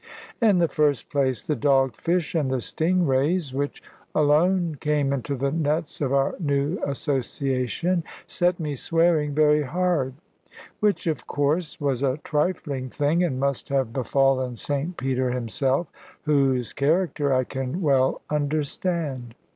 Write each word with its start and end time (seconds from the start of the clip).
In 0.41 0.57
the 0.57 0.67
first 0.67 1.11
place, 1.11 1.43
the 1.45 1.55
dog 1.55 1.95
fish 1.95 2.33
and 2.33 2.49
the 2.49 2.59
sting 2.59 3.05
rays 3.05 3.53
(which 3.53 3.83
alone 4.15 4.73
came 4.81 5.13
into 5.13 5.35
the 5.35 5.51
nets 5.51 6.01
of 6.01 6.11
our 6.11 6.35
new 6.39 6.79
association) 6.83 8.03
set 8.25 8.59
me 8.59 8.73
swearing 8.73 9.35
very 9.35 9.61
hard; 9.61 10.15
which, 10.79 11.05
of 11.05 11.27
course, 11.27 11.79
was 11.79 12.01
a 12.01 12.17
trifling 12.23 12.89
thing, 12.89 13.23
and 13.23 13.39
must 13.39 13.69
have 13.69 13.93
befallen 13.93 14.55
St 14.55 14.97
Peter 14.97 15.29
himself, 15.29 15.85
whose 16.23 16.73
character 16.73 17.31
I 17.31 17.43
can 17.43 17.79
well 17.83 18.21
understand. 18.27 19.35